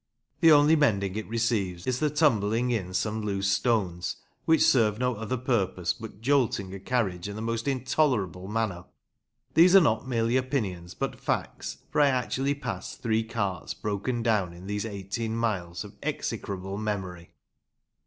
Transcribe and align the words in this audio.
The 0.39 0.51
only 0.51 0.75
mending 0.75 1.15
it 1.15 1.27
receives 1.27 1.85
is 1.85 1.99
the 1.99 2.09
tumbling 2.09 2.71
in 2.71 2.91
some 2.91 3.21
loose 3.21 3.47
stones, 3.51 4.15
which 4.45 4.65
serve 4.65 4.97
no 4.97 5.13
other 5.13 5.37
purpose 5.37 5.93
but 5.93 6.21
jolting 6.21 6.73
a 6.73 6.79
carriage 6.79 7.29
in 7.29 7.35
the 7.35 7.41
most 7.43 7.67
intolerable 7.67 8.47
manner. 8.47 8.85
These 9.53 9.75
are 9.75 9.79
not 9.79 10.07
merely 10.07 10.37
opinions 10.37 10.95
but 10.95 11.19
facts, 11.19 11.83
for 11.91 12.01
I 12.01 12.07
actually 12.07 12.55
passed 12.55 13.03
three 13.03 13.23
carts 13.23 13.75
broken 13.75 14.23
down 14.23 14.53
in 14.53 14.65
these 14.65 14.87
eighteen 14.87 15.35
miles 15.35 15.83
of 15.83 15.93
execrable 16.01 16.79
memory. 16.79 17.35